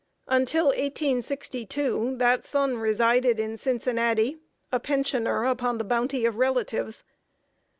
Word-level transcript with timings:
Until 0.27 0.65
1862, 0.69 2.17
that 2.17 2.43
son 2.43 2.79
resided 2.79 3.39
in 3.39 3.55
Cincinnati, 3.55 4.39
a 4.71 4.79
pensioner 4.79 5.45
upon 5.45 5.77
the 5.77 5.83
bounty 5.83 6.25
of 6.25 6.37
relatives. 6.39 7.03